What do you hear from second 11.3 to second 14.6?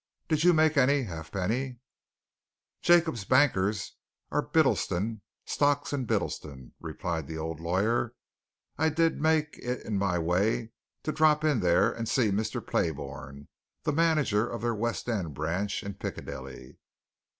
in there and to see Mr. Playbourne, the manager